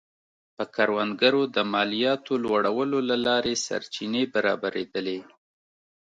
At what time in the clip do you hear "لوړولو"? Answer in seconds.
2.43-2.99